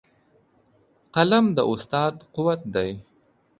[1.15, 2.91] قلم د استاد قوت دی.